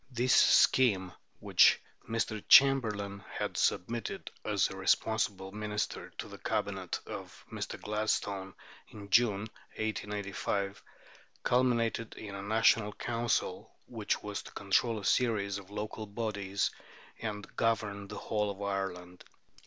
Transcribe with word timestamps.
This 0.09 0.35
scheme, 0.35 1.11
which 1.37 1.79
Mr. 2.09 2.43
Chamberlain 2.49 3.23
had 3.29 3.55
submitted 3.55 4.31
as 4.43 4.67
a 4.71 4.75
responsible 4.75 5.51
minister 5.51 6.09
to 6.17 6.27
the 6.27 6.39
Cabinet 6.39 6.99
of 7.05 7.45
Mr. 7.51 7.79
Gladstone 7.79 8.55
in 8.87 9.11
June, 9.11 9.41
1885, 9.77 10.81
culminated 11.43 12.15
in 12.15 12.33
a 12.33 12.41
National 12.41 12.93
Council 12.93 13.71
which 13.85 14.23
was 14.23 14.41
to 14.41 14.51
control 14.53 14.97
a 14.99 15.05
series 15.05 15.59
of 15.59 15.69
local 15.69 16.07
bodies 16.07 16.71
and 17.19 17.55
govern 17.55 18.07
the 18.07 18.17
whole 18.17 18.49
of 18.49 18.59
Ireland. 18.59 19.23